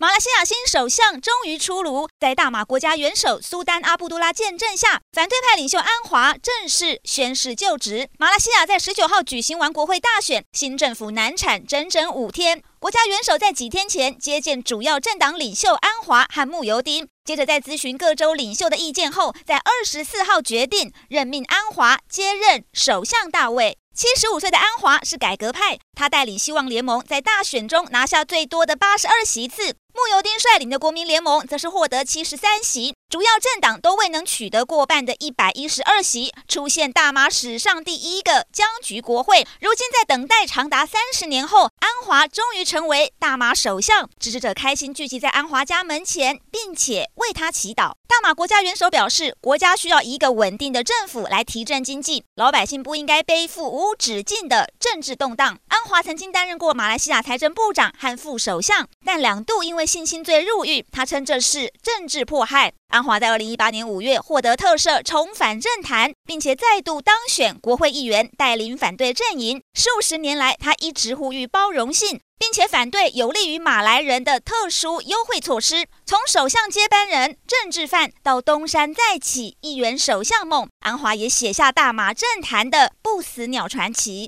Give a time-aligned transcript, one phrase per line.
[0.00, 8.08] 马来西亚新首相终于出炉，在大马国家元首苏丹阿布杜拉见证下，反对派领袖安华正式宣誓就职。
[8.16, 12.62] 马来西亚在十九号举行完国会大选，新政府难产整整五天。
[12.78, 23.76] 国家元首在几天前接见主要政党领袖安华和慕尤丁，接着在咨询各州领袖的意见后，在二十四号决定任命安华接任首相大位。
[23.92, 29.74] 七十五岁的安华是改革派，他带领希望联盟在大选中拿下最多的八十二席次。
[29.98, 39.44] 慕尤丁率领的国民联盟则是获得七十三席，主要政党都未能取得过半的一百一十二席，出现大马史上第一个僵局国会。
[39.60, 47.97] 如今在等待长达三十年后，安华终于成为大马首相，支持者开心聚集在安华家门前，并且为他祈祷。
[48.08, 55.58] 大马国家元首表示，国家需要一个稳定的政府来提振经济，老百姓不应该背负无止境的政治动荡。
[55.68, 62.72] 安华曾经担任过马来西亚财政部长和副首相，但两度因为性侵罪入狱，他称这是政治迫害。
[62.88, 69.62] 安华在二零一八年五月获得特赦，重返政坛，并且再度当选国会议员，带领反对阵营。
[69.72, 75.86] 数十年来，他一直呼吁包容性，并且反对有利于马来人的特殊优惠措施。
[76.04, 84.26] 从首相接班人、政治犯到东山再起、议员首相梦，安华也写下大马政坛的不死鸟传奇。